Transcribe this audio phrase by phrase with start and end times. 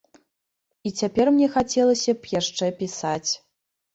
[0.89, 3.29] І цяпер мне хацелася б яшчэ пісаць.